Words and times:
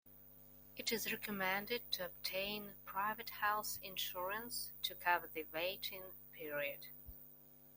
It 0.77 0.91
is 0.91 1.11
recommended 1.11 1.83
to 1.91 2.05
obtain 2.07 2.73
private 2.85 3.29
health 3.29 3.77
insurance 3.83 4.71
to 4.81 4.95
cover 4.95 5.27
the 5.31 5.45
waiting 5.53 6.01
period. 6.31 6.87